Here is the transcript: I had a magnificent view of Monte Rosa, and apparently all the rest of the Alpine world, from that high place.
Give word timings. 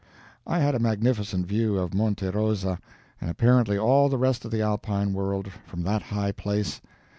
I 0.47 0.57
had 0.57 0.73
a 0.73 0.79
magnificent 0.79 1.45
view 1.45 1.77
of 1.77 1.93
Monte 1.93 2.27
Rosa, 2.29 2.79
and 3.21 3.29
apparently 3.29 3.77
all 3.77 4.09
the 4.09 4.17
rest 4.17 4.43
of 4.43 4.49
the 4.49 4.63
Alpine 4.63 5.13
world, 5.13 5.49
from 5.67 5.83
that 5.83 6.01
high 6.01 6.31
place. 6.31 6.81